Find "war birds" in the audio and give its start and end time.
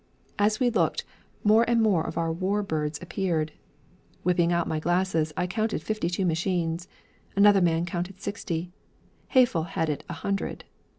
2.33-2.97